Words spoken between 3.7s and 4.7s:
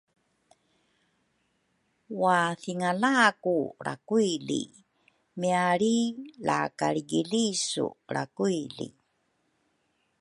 lrakuili,